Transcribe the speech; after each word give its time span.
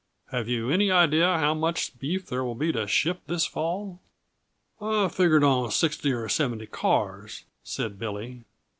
Have 0.31 0.47
you 0.49 0.71
any 0.71 0.89
idea 0.89 1.37
how 1.37 1.53
much 1.53 1.99
beef 1.99 2.25
there 2.25 2.43
will 2.43 2.55
be 2.55 2.71
to 2.71 2.87
ship 2.87 3.21
this 3.27 3.45
fall?" 3.45 3.99
"I 4.81 5.07
figured 5.09 5.43
on 5.43 5.69
sixty 5.69 6.11
or 6.11 6.27
seventy 6.27 6.65
cars," 6.65 7.43
said 7.63 7.99
Billy. 7.99 8.43